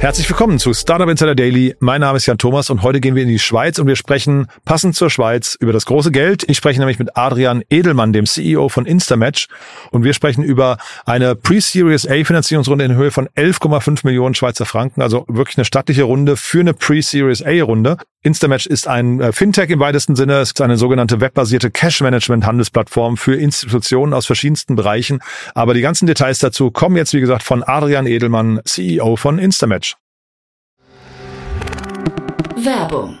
Herzlich 0.00 0.30
willkommen 0.30 0.60
zu 0.60 0.74
Startup 0.74 1.08
Insider 1.08 1.34
Daily. 1.34 1.74
Mein 1.80 2.02
Name 2.02 2.18
ist 2.18 2.26
Jan 2.26 2.38
Thomas 2.38 2.70
und 2.70 2.82
heute 2.82 3.00
gehen 3.00 3.16
wir 3.16 3.24
in 3.24 3.28
die 3.28 3.40
Schweiz 3.40 3.80
und 3.80 3.88
wir 3.88 3.96
sprechen 3.96 4.46
passend 4.64 4.94
zur 4.94 5.10
Schweiz 5.10 5.56
über 5.58 5.72
das 5.72 5.86
große 5.86 6.12
Geld. 6.12 6.48
Ich 6.48 6.56
spreche 6.56 6.78
nämlich 6.78 7.00
mit 7.00 7.16
Adrian 7.16 7.64
Edelmann, 7.68 8.12
dem 8.12 8.24
CEO 8.24 8.68
von 8.68 8.86
Instamatch 8.86 9.48
und 9.90 10.04
wir 10.04 10.12
sprechen 10.14 10.44
über 10.44 10.78
eine 11.04 11.34
Pre-Series 11.34 12.06
A 12.06 12.22
Finanzierungsrunde 12.24 12.84
in 12.84 12.94
Höhe 12.94 13.10
von 13.10 13.26
11,5 13.30 14.06
Millionen 14.06 14.36
Schweizer 14.36 14.66
Franken, 14.66 15.02
also 15.02 15.24
wirklich 15.26 15.58
eine 15.58 15.64
stattliche 15.64 16.04
Runde 16.04 16.36
für 16.36 16.60
eine 16.60 16.74
Pre-Series 16.74 17.42
A 17.42 17.60
Runde. 17.64 17.96
Instamatch 18.22 18.66
ist 18.66 18.88
ein 18.88 19.20
äh, 19.20 19.32
Fintech 19.32 19.70
im 19.70 19.78
weitesten 19.78 20.16
Sinne. 20.16 20.40
Es 20.40 20.48
ist 20.48 20.60
eine 20.60 20.76
sogenannte 20.76 21.20
webbasierte 21.20 21.70
Cash-Management-Handelsplattform 21.70 23.16
für 23.16 23.36
Institutionen 23.36 24.12
aus 24.12 24.26
verschiedensten 24.26 24.74
Bereichen. 24.74 25.20
Aber 25.54 25.72
die 25.74 25.80
ganzen 25.80 26.06
Details 26.06 26.40
dazu 26.40 26.70
kommen 26.70 26.96
jetzt, 26.96 27.14
wie 27.14 27.20
gesagt, 27.20 27.44
von 27.44 27.62
Adrian 27.62 28.06
Edelmann, 28.06 28.60
CEO 28.64 29.16
von 29.16 29.38
Instamatch. 29.38 29.96
Werbung. 32.56 33.20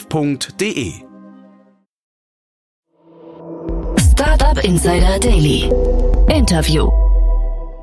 www.startup.de. 0.09 0.93
Startup 3.99 4.63
Insider 4.63 5.19
Daily. 5.19 5.69
Interview. 6.29 6.89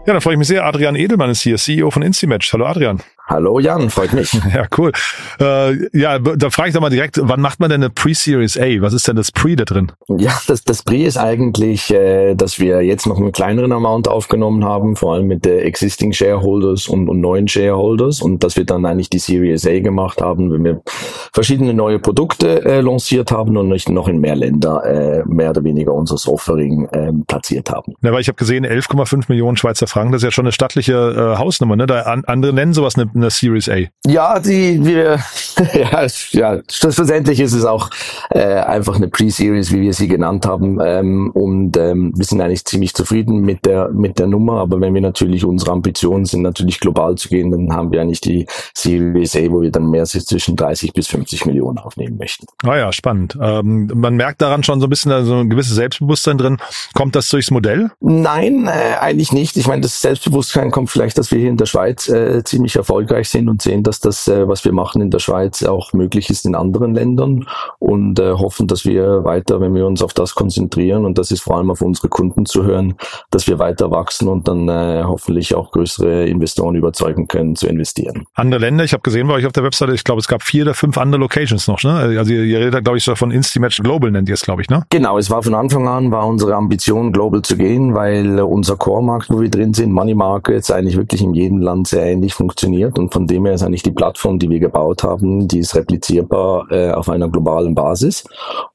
Ja, 0.06 0.14
dann 0.14 0.20
freue 0.20 0.34
ich 0.34 0.38
mich 0.38 0.48
sehr. 0.48 0.64
Adrian 0.64 0.96
Edelmann 0.96 1.30
ist 1.30 1.42
hier, 1.42 1.56
CEO 1.56 1.90
von 1.90 2.02
Instamatch. 2.02 2.52
Hallo 2.52 2.66
Adrian. 2.66 3.00
Hallo 3.28 3.60
Jan, 3.60 3.90
freut 3.90 4.14
mich. 4.14 4.32
Ja, 4.54 4.66
cool. 4.78 4.92
Äh, 5.38 5.98
ja, 5.98 6.18
da 6.18 6.48
frage 6.48 6.70
ich 6.70 6.74
doch 6.74 6.80
mal 6.80 6.88
direkt, 6.88 7.20
wann 7.22 7.40
macht 7.40 7.60
man 7.60 7.68
denn 7.68 7.82
eine 7.82 7.90
Pre-Series 7.90 8.56
A? 8.56 8.80
Was 8.80 8.94
ist 8.94 9.06
denn 9.06 9.16
das 9.16 9.30
Pre 9.30 9.56
da 9.56 9.64
drin? 9.64 9.92
Ja, 10.08 10.32
das, 10.46 10.64
das 10.64 10.82
Pre 10.82 11.02
ist 11.02 11.18
eigentlich, 11.18 11.92
äh, 11.92 12.34
dass 12.34 12.58
wir 12.58 12.80
jetzt 12.80 13.06
noch 13.06 13.18
einen 13.18 13.32
kleineren 13.32 13.72
Amount 13.72 14.08
aufgenommen 14.08 14.64
haben, 14.64 14.96
vor 14.96 15.14
allem 15.14 15.26
mit 15.26 15.44
der 15.44 15.66
Existing 15.66 16.14
Shareholders 16.14 16.88
und, 16.88 17.10
und 17.10 17.20
neuen 17.20 17.46
Shareholders 17.46 18.22
und 18.22 18.42
dass 18.42 18.56
wir 18.56 18.64
dann 18.64 18.86
eigentlich 18.86 19.10
die 19.10 19.18
Series 19.18 19.66
A 19.66 19.78
gemacht 19.80 20.22
haben, 20.22 20.50
wenn 20.50 20.64
wir 20.64 20.80
verschiedene 21.34 21.74
neue 21.74 21.98
Produkte 21.98 22.64
äh, 22.64 22.80
lanciert 22.80 23.30
haben 23.30 23.56
und 23.58 23.68
nicht 23.68 23.90
noch 23.90 24.08
in 24.08 24.18
mehr 24.18 24.36
Länder 24.36 24.82
äh, 24.84 25.24
mehr 25.26 25.50
oder 25.50 25.62
weniger 25.62 25.92
unser 25.92 26.16
Offering 26.32 26.88
äh, 26.92 27.12
platziert 27.26 27.70
haben. 27.70 27.92
Ja, 28.00 28.12
weil 28.12 28.22
ich 28.22 28.28
habe 28.28 28.36
gesehen, 28.36 28.64
11,5 28.64 29.24
Millionen 29.28 29.58
Schweizer 29.58 29.86
Franken, 29.86 30.12
das 30.12 30.22
ist 30.22 30.24
ja 30.24 30.30
schon 30.30 30.46
eine 30.46 30.52
stattliche 30.52 30.94
äh, 30.94 31.38
Hausnummer. 31.38 31.76
Ne? 31.76 31.86
Da, 31.86 32.02
an, 32.02 32.24
andere 32.24 32.54
nennen 32.54 32.72
sowas 32.72 32.96
eine 32.96 33.10
eine 33.18 33.30
Series 33.30 33.68
A. 33.68 33.76
Ja, 34.06 34.38
die 34.38 34.84
wir 34.84 35.18
ja, 35.74 36.06
ja 36.30 36.60
schlussendlich 36.70 37.40
ist 37.40 37.52
es 37.52 37.64
auch 37.64 37.90
äh, 38.30 38.40
einfach 38.40 38.96
eine 38.96 39.08
Pre-Series, 39.08 39.72
wie 39.72 39.80
wir 39.80 39.94
sie 39.94 40.08
genannt 40.08 40.46
haben, 40.46 40.78
ähm, 40.82 41.30
und 41.32 41.76
ähm, 41.76 42.12
wir 42.16 42.24
sind 42.24 42.40
eigentlich 42.40 42.64
ziemlich 42.64 42.94
zufrieden 42.94 43.40
mit 43.40 43.64
der 43.64 43.88
mit 43.90 44.18
der 44.18 44.26
Nummer. 44.26 44.60
Aber 44.60 44.80
wenn 44.80 44.94
wir 44.94 45.00
natürlich 45.00 45.44
unsere 45.44 45.72
Ambitionen 45.72 46.24
sind, 46.24 46.42
natürlich 46.42 46.80
global 46.80 47.16
zu 47.16 47.28
gehen, 47.28 47.50
dann 47.50 47.72
haben 47.72 47.92
wir 47.92 48.00
eigentlich 48.00 48.20
die 48.20 48.46
Series 48.74 49.36
A, 49.36 49.50
wo 49.50 49.62
wir 49.62 49.70
dann 49.70 49.90
mehr 49.90 50.04
zwischen 50.04 50.56
30 50.56 50.92
bis 50.92 51.08
50 51.08 51.46
Millionen 51.46 51.78
aufnehmen 51.78 52.16
möchten. 52.18 52.46
Ah 52.64 52.76
ja, 52.76 52.92
spannend. 52.92 53.38
Ähm, 53.40 53.90
man 53.94 54.16
merkt 54.16 54.42
daran 54.42 54.62
schon 54.62 54.80
so 54.80 54.86
ein 54.86 54.90
bisschen 54.90 55.24
so 55.24 55.34
ein 55.36 55.50
gewisses 55.50 55.74
Selbstbewusstsein 55.74 56.38
drin. 56.38 56.58
Kommt 56.94 57.16
das 57.16 57.28
durchs 57.28 57.50
Modell? 57.50 57.90
Nein, 58.00 58.66
äh, 58.66 58.96
eigentlich 59.00 59.32
nicht. 59.32 59.56
Ich 59.56 59.66
meine, 59.66 59.82
das 59.82 60.00
Selbstbewusstsein 60.00 60.70
kommt 60.70 60.90
vielleicht, 60.90 61.18
dass 61.18 61.30
wir 61.30 61.38
hier 61.38 61.50
in 61.50 61.56
der 61.56 61.66
Schweiz 61.66 62.08
äh, 62.08 62.42
ziemlich 62.44 62.76
erfolgreich 62.76 62.98
erfolgreich 63.08 63.28
sind 63.28 63.48
und 63.48 63.62
sehen, 63.62 63.82
dass 63.82 64.00
das, 64.00 64.28
äh, 64.28 64.48
was 64.48 64.64
wir 64.64 64.72
machen 64.72 65.00
in 65.00 65.10
der 65.10 65.18
Schweiz, 65.18 65.47
auch 65.66 65.92
möglich 65.92 66.30
ist 66.30 66.44
in 66.46 66.54
anderen 66.54 66.94
Ländern 66.94 67.46
und 67.78 68.18
äh, 68.18 68.32
hoffen, 68.32 68.66
dass 68.66 68.84
wir 68.84 69.24
weiter, 69.24 69.60
wenn 69.60 69.74
wir 69.74 69.86
uns 69.86 70.02
auf 70.02 70.12
das 70.12 70.34
konzentrieren 70.34 71.04
und 71.04 71.18
das 71.18 71.30
ist 71.30 71.42
vor 71.42 71.56
allem 71.56 71.70
auf 71.70 71.80
unsere 71.80 72.08
Kunden 72.08 72.46
zu 72.46 72.64
hören, 72.64 72.94
dass 73.30 73.46
wir 73.46 73.58
weiter 73.58 73.90
wachsen 73.90 74.28
und 74.28 74.48
dann 74.48 74.68
äh, 74.68 75.02
hoffentlich 75.04 75.54
auch 75.54 75.70
größere 75.70 76.26
Investoren 76.26 76.74
überzeugen 76.74 77.28
können 77.28 77.56
zu 77.56 77.66
investieren. 77.66 78.26
Andere 78.34 78.60
Länder, 78.60 78.84
ich 78.84 78.92
habe 78.92 79.02
gesehen 79.02 79.28
bei 79.28 79.34
euch 79.34 79.46
auf 79.46 79.52
der 79.52 79.64
Webseite, 79.64 79.92
ich 79.92 80.04
glaube, 80.04 80.20
es 80.20 80.28
gab 80.28 80.42
vier 80.42 80.64
oder 80.64 80.74
fünf 80.74 80.98
andere 80.98 81.20
Locations 81.20 81.68
noch, 81.68 81.82
ne? 81.82 81.92
Also 81.92 82.32
ihr, 82.32 82.44
ihr 82.44 82.60
redet, 82.60 82.84
glaube 82.84 82.98
ich, 82.98 83.04
von 83.04 83.30
Instimatch 83.30 83.82
Global 83.82 84.10
nennt 84.10 84.28
ihr 84.28 84.34
es, 84.34 84.42
glaube 84.42 84.62
ich, 84.62 84.68
ne? 84.68 84.84
Genau, 84.90 85.18
es 85.18 85.30
war 85.30 85.42
von 85.42 85.54
Anfang 85.54 85.88
an 85.88 86.08
war 86.10 86.26
unsere 86.26 86.54
Ambition, 86.54 87.12
global 87.12 87.42
zu 87.42 87.56
gehen, 87.56 87.94
weil 87.94 88.40
unser 88.40 88.76
Core-Markt, 88.76 89.30
wo 89.30 89.40
wir 89.40 89.50
drin 89.50 89.74
sind, 89.74 89.92
Money 89.92 90.14
Markets, 90.14 90.70
eigentlich 90.70 90.96
wirklich 90.96 91.22
in 91.22 91.34
jedem 91.34 91.58
Land 91.60 91.88
sehr 91.88 92.04
ähnlich 92.04 92.34
funktioniert 92.34 92.98
und 92.98 93.12
von 93.12 93.26
dem 93.26 93.46
her 93.46 93.54
ist 93.54 93.62
eigentlich 93.62 93.82
die 93.82 93.92
Plattform, 93.92 94.38
die 94.38 94.50
wir 94.50 94.60
gebaut 94.60 95.02
haben, 95.02 95.37
die 95.46 95.60
ist 95.60 95.74
replizierbar 95.74 96.66
äh, 96.70 96.90
auf 96.90 97.08
einer 97.08 97.28
globalen 97.28 97.74
Basis. 97.74 98.24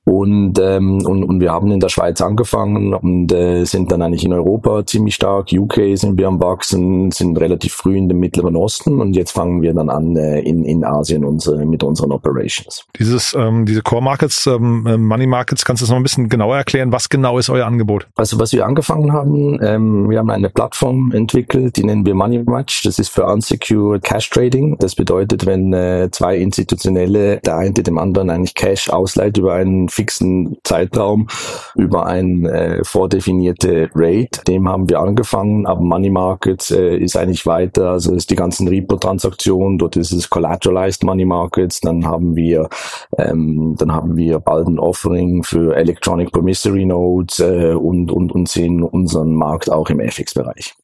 Und, 0.06 0.60
ähm, 0.60 1.06
und, 1.06 1.24
und 1.24 1.40
wir 1.40 1.52
haben 1.52 1.72
in 1.72 1.80
der 1.80 1.88
Schweiz 1.88 2.20
angefangen 2.22 2.94
und 2.94 3.32
äh, 3.32 3.64
sind 3.64 3.90
dann 3.90 4.02
eigentlich 4.02 4.26
in 4.26 4.34
Europa 4.34 4.86
ziemlich 4.86 5.16
stark. 5.16 5.48
UK 5.54 5.98
sind 5.98 6.18
wir 6.18 6.28
am 6.28 6.42
Wachsen, 6.42 7.10
sind 7.12 7.40
relativ 7.40 7.74
früh 7.74 7.98
in 7.98 8.10
dem 8.10 8.20
Mittleren 8.20 8.58
Osten 8.58 9.00
und 9.00 9.16
jetzt 9.16 9.32
fangen 9.32 9.62
wir 9.62 9.74
dann 9.74 9.90
an 9.90 10.18
äh, 10.18 10.42
in, 10.42 10.66
in 10.66 10.84
Asien 10.84 11.24
unsere, 11.24 11.66
mit 11.66 11.84
unseren 11.84 12.12
Operations. 12.12 12.86
Dieses, 13.00 13.34
ähm, 13.34 13.66
diese 13.66 13.82
Core 13.82 14.04
Markets, 14.04 14.46
ähm, 14.46 14.86
äh, 14.86 14.98
Money 14.98 15.26
Markets, 15.26 15.64
kannst 15.64 15.82
du 15.82 15.86
das 15.86 15.90
noch 15.90 15.98
ein 15.98 16.04
bisschen 16.04 16.28
genauer 16.28 16.58
erklären? 16.58 16.92
Was 16.92 17.08
genau 17.08 17.38
ist 17.38 17.50
euer 17.50 17.66
Angebot? 17.66 18.08
Also 18.16 18.40
was 18.40 18.52
wir 18.52 18.66
angefangen 18.66 19.14
haben, 19.14 19.58
ähm, 19.64 20.10
wir 20.10 20.20
haben 20.20 20.30
eine 20.30 20.50
Plattform 20.50 21.14
entwickelt, 21.14 21.78
die 21.78 21.86
nennen 21.86 22.06
wir 22.06 22.14
Money 22.14 22.44
Match. 22.44 22.84
Das 22.84 23.00
ist 23.00 23.10
für 23.10 23.26
Unsecured 23.26 24.04
Cash 24.04 24.30
Trading. 24.30 24.76
Das 24.80 24.96
bedeutet, 24.96 25.46
wenn 25.46 25.74
äh, 25.74 26.10
zwei 26.12 26.38
institutionelle, 26.58 27.40
der 27.40 27.58
eine 27.58 27.74
dem 27.74 27.98
anderen 27.98 28.30
eigentlich 28.30 28.54
Cash 28.54 28.90
ausleiht 28.90 29.38
über 29.38 29.56
einen 29.56 29.90
fixen 29.90 30.58
Zeitraum, 30.64 31.28
über 31.76 32.06
ein 32.06 32.46
äh, 32.46 32.84
vordefinierte 32.84 33.90
Rate, 33.96 34.44
dem 34.48 34.70
haben 34.70 34.90
wir 34.90 35.00
angefangen, 35.00 35.66
aber 35.66 35.82
Money 35.82 36.10
Markets 36.10 36.72
äh, 36.72 36.98
ist 36.98 37.18
eigentlich 37.18 37.46
weiter, 37.46 37.92
also 37.92 38.14
ist 38.14 38.30
die 38.30 38.36
ganzen 38.36 38.68
Repo-Transaktionen, 38.68 39.78
dort 39.78 39.96
ist 39.96 40.12
es 40.12 40.30
Collateralized 40.30 41.04
Money 41.04 41.26
Markets, 41.26 41.82
dann 41.82 42.06
haben 42.06 42.36
wir 42.36 42.70
ähm, 43.18 43.76
dann 43.78 43.92
haben 43.92 44.16
wir 44.16 44.40
bald 44.40 44.68
ein 44.68 44.80
Offering 44.80 45.44
für 45.44 45.76
Electronic 45.76 46.32
Promissory 46.32 46.86
Notes 46.86 47.40
äh, 47.40 47.74
und, 47.74 48.12
und, 48.12 48.32
und 48.32 48.48
sehen 48.48 48.84
unseren 48.84 49.34
Markt 49.34 49.72
auch 49.72 49.90
im 49.90 50.00
FX-Bereich. 50.00 50.76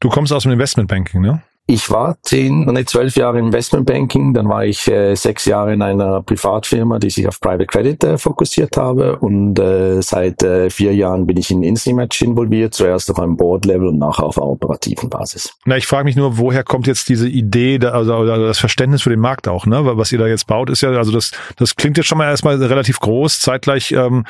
Du 0.00 0.08
kommst 0.08 0.32
aus 0.32 0.42
dem 0.42 0.52
Investmentbanking, 0.52 1.20
ne? 1.20 1.42
Ich 1.66 1.90
war 1.90 2.16
zehn, 2.22 2.64
nee, 2.64 2.84
zwölf 2.84 3.14
Jahre 3.16 3.38
Investmentbanking, 3.38 4.34
dann 4.34 4.48
war 4.48 4.64
ich 4.64 4.88
äh, 4.88 5.14
sechs 5.14 5.44
Jahre 5.44 5.72
in 5.72 5.80
einer 5.80 6.20
Privatfirma, 6.20 6.98
die 6.98 7.08
sich 7.08 7.28
auf 7.28 7.40
Private 7.40 7.66
Credit 7.66 8.04
äh, 8.04 8.18
fokussiert 8.18 8.76
habe 8.76 9.16
und 9.20 9.58
äh, 9.60 10.02
seit 10.02 10.42
äh, 10.42 10.70
vier 10.70 10.92
Jahren 10.92 11.24
bin 11.24 11.36
ich 11.36 11.52
in 11.52 11.62
Instimatch 11.62 12.20
involviert, 12.22 12.74
zuerst 12.74 13.10
auf 13.12 13.20
einem 13.20 13.36
Board-Level 13.36 13.88
und 13.88 13.98
nachher 13.98 14.24
auf 14.24 14.38
einer 14.38 14.48
operativen 14.48 15.08
Basis. 15.08 15.54
Na, 15.64 15.76
ich 15.76 15.86
frage 15.86 16.04
mich 16.04 16.16
nur, 16.16 16.36
woher 16.36 16.64
kommt 16.64 16.88
jetzt 16.88 17.08
diese 17.08 17.28
Idee, 17.28 17.78
da, 17.78 17.90
also, 17.90 18.16
also 18.16 18.44
das 18.44 18.58
Verständnis 18.58 19.02
für 19.02 19.10
den 19.10 19.20
Markt 19.20 19.46
auch, 19.46 19.64
ne? 19.64 19.82
Was 19.96 20.10
ihr 20.10 20.18
da 20.18 20.26
jetzt 20.26 20.48
baut, 20.48 20.68
ist 20.68 20.80
ja, 20.80 20.90
also 20.90 21.12
das, 21.12 21.30
das 21.56 21.76
klingt 21.76 21.96
jetzt 21.96 22.06
schon 22.06 22.18
mal 22.18 22.28
erstmal 22.28 22.60
relativ 22.60 22.98
groß, 22.98 23.38
zeitgleich 23.38 23.92
ähm, 23.92 24.24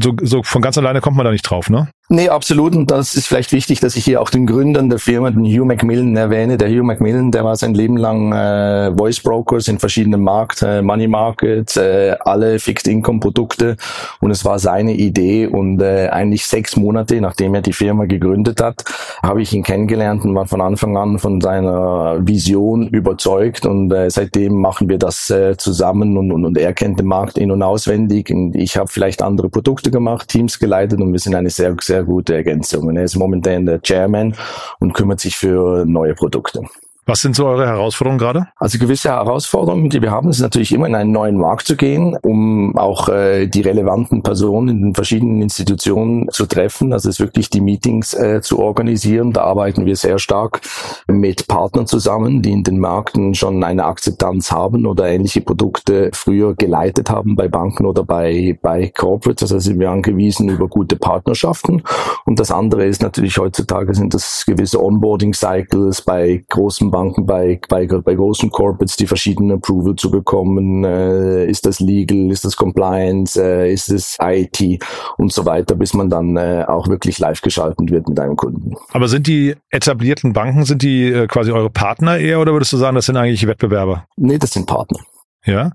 so, 0.00 0.16
so 0.22 0.42
von 0.42 0.62
ganz 0.62 0.78
alleine 0.78 1.00
kommt 1.00 1.16
man 1.16 1.24
da 1.26 1.32
nicht 1.32 1.42
drauf, 1.42 1.68
ne? 1.68 1.88
Nee, 2.10 2.28
absolut. 2.28 2.76
Und 2.76 2.90
das 2.90 3.14
ist 3.14 3.26
vielleicht 3.26 3.52
wichtig, 3.52 3.80
dass 3.80 3.96
ich 3.96 4.04
hier 4.04 4.20
auch 4.20 4.28
den 4.28 4.46
Gründern 4.46 4.90
der 4.90 4.98
Firma, 4.98 5.30
den 5.30 5.46
Hugh 5.46 5.64
Macmillan, 5.64 6.14
erwähne. 6.14 6.58
Der 6.58 6.68
Hugh 6.68 6.82
Macmillan, 6.82 7.30
der 7.30 7.44
war 7.44 7.56
sein 7.56 7.72
Leben 7.72 7.96
lang 7.96 8.30
äh, 8.30 8.92
Voice 8.94 9.20
Brokers 9.20 9.68
in 9.68 9.78
verschiedenen 9.78 10.22
Markt, 10.22 10.60
äh, 10.60 10.82
Money 10.82 11.08
Markets, 11.08 11.78
äh, 11.78 12.14
alle 12.20 12.58
Fixed 12.58 12.86
Income 12.88 13.20
Produkte. 13.20 13.78
Und 14.20 14.30
es 14.30 14.44
war 14.44 14.58
seine 14.58 14.92
Idee. 14.92 15.46
Und 15.46 15.80
äh, 15.80 16.08
eigentlich 16.08 16.44
sechs 16.44 16.76
Monate, 16.76 17.18
nachdem 17.22 17.54
er 17.54 17.62
die 17.62 17.72
Firma 17.72 18.04
gegründet 18.04 18.60
hat, 18.60 18.84
habe 19.22 19.40
ich 19.40 19.54
ihn 19.54 19.62
kennengelernt 19.62 20.26
und 20.26 20.34
war 20.34 20.44
von 20.44 20.60
Anfang 20.60 20.98
an 20.98 21.18
von 21.18 21.40
seiner 21.40 22.18
Vision 22.20 22.86
überzeugt. 22.88 23.64
Und 23.64 23.90
äh, 23.92 24.10
seitdem 24.10 24.60
machen 24.60 24.90
wir 24.90 24.98
das 24.98 25.30
äh, 25.30 25.56
zusammen. 25.56 26.18
Und, 26.18 26.32
und, 26.32 26.44
und 26.44 26.58
er 26.58 26.74
kennt 26.74 26.98
den 26.98 27.06
Markt 27.06 27.38
in- 27.38 27.50
und 27.50 27.62
auswendig. 27.62 28.30
Und 28.30 28.54
ich 28.56 28.76
habe 28.76 28.88
vielleicht 28.88 29.22
andere 29.22 29.48
Produkte 29.48 29.90
gemacht, 29.90 30.28
Teams 30.28 30.58
geleitet. 30.58 31.00
Und 31.00 31.10
wir 31.10 31.18
sind 31.18 31.34
eine 31.34 31.48
sehr, 31.48 31.74
sehr 31.80 31.93
gute 32.02 32.34
Ergänzung. 32.34 32.88
Und 32.88 32.96
er 32.96 33.04
ist 33.04 33.16
momentan 33.16 33.66
der 33.66 33.80
Chairman 33.80 34.34
und 34.80 34.92
kümmert 34.92 35.20
sich 35.20 35.36
für 35.36 35.84
neue 35.86 36.14
Produkte. 36.14 36.62
Was 37.06 37.20
sind 37.20 37.36
so 37.36 37.46
eure 37.46 37.66
Herausforderungen 37.66 38.18
gerade? 38.18 38.48
Also 38.56 38.78
gewisse 38.78 39.10
Herausforderungen, 39.10 39.90
die 39.90 40.00
wir 40.00 40.10
haben, 40.10 40.30
ist 40.30 40.40
natürlich 40.40 40.72
immer 40.72 40.86
in 40.86 40.94
einen 40.94 41.12
neuen 41.12 41.36
Markt 41.36 41.66
zu 41.66 41.76
gehen, 41.76 42.16
um 42.22 42.78
auch 42.78 43.10
äh, 43.10 43.46
die 43.46 43.60
relevanten 43.60 44.22
Personen 44.22 44.68
in 44.68 44.82
den 44.82 44.94
verschiedenen 44.94 45.42
Institutionen 45.42 46.30
zu 46.30 46.46
treffen. 46.46 46.94
Also 46.94 47.10
es 47.10 47.20
wirklich 47.20 47.50
die 47.50 47.60
Meetings 47.60 48.14
äh, 48.14 48.40
zu 48.40 48.58
organisieren. 48.58 49.32
Da 49.32 49.42
arbeiten 49.42 49.84
wir 49.84 49.96
sehr 49.96 50.18
stark 50.18 50.62
mit 51.06 51.46
Partnern 51.46 51.86
zusammen, 51.86 52.40
die 52.40 52.52
in 52.52 52.62
den 52.62 52.78
Märkten 52.78 53.34
schon 53.34 53.62
eine 53.64 53.84
Akzeptanz 53.84 54.50
haben 54.50 54.86
oder 54.86 55.06
ähnliche 55.06 55.42
Produkte 55.42 56.10
früher 56.14 56.54
geleitet 56.54 57.10
haben 57.10 57.36
bei 57.36 57.48
Banken 57.48 57.84
oder 57.84 58.02
bei, 58.02 58.58
bei 58.62 58.88
Corporates. 58.88 59.52
Also 59.52 59.58
sind 59.58 59.78
wir 59.78 59.90
angewiesen 59.90 60.48
über 60.48 60.68
gute 60.68 60.96
Partnerschaften. 60.96 61.82
Und 62.24 62.40
das 62.40 62.50
andere 62.50 62.86
ist 62.86 63.02
natürlich 63.02 63.36
heutzutage 63.36 63.94
sind 63.94 64.14
das 64.14 64.44
gewisse 64.46 64.82
Onboarding-Cycles 64.82 66.00
bei 66.00 66.42
großen 66.48 66.93
Banken, 66.94 67.26
bei, 67.26 67.58
bei, 67.68 67.86
bei 67.86 68.14
großen 68.14 68.50
Corporates 68.50 68.96
die 68.96 69.08
verschiedenen 69.08 69.56
Approval 69.56 69.96
zu 69.96 70.12
bekommen. 70.12 70.84
Äh, 70.84 71.46
ist 71.46 71.66
das 71.66 71.80
Legal, 71.80 72.30
ist 72.30 72.44
das 72.44 72.56
Compliance, 72.56 73.36
äh, 73.42 73.72
ist 73.72 73.90
es 73.90 74.16
IT 74.22 74.80
und 75.18 75.32
so 75.32 75.44
weiter, 75.44 75.74
bis 75.74 75.92
man 75.92 76.08
dann 76.08 76.36
äh, 76.36 76.64
auch 76.68 76.86
wirklich 76.86 77.18
live 77.18 77.40
geschalten 77.40 77.90
wird 77.90 78.08
mit 78.08 78.20
einem 78.20 78.36
Kunden. 78.36 78.76
Aber 78.92 79.08
sind 79.08 79.26
die 79.26 79.56
etablierten 79.70 80.34
Banken, 80.34 80.64
sind 80.64 80.82
die 80.82 81.08
äh, 81.08 81.26
quasi 81.26 81.50
eure 81.50 81.70
Partner 81.70 82.16
eher 82.16 82.38
oder 82.38 82.52
würdest 82.52 82.72
du 82.72 82.76
sagen, 82.76 82.94
das 82.94 83.06
sind 83.06 83.16
eigentlich 83.16 83.44
Wettbewerber? 83.44 84.06
Nee, 84.16 84.38
das 84.38 84.52
sind 84.52 84.66
Partner. 84.66 85.00
Ja. 85.44 85.72